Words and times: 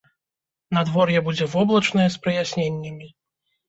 Надвор'е 0.77 1.23
будзе 1.29 1.49
воблачнае 1.53 2.09
з 2.19 2.27
праясненнямі. 2.27 3.17